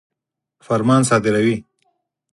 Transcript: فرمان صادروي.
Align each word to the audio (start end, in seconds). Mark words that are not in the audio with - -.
فرمان 0.65 1.01
صادروي. 1.09 1.55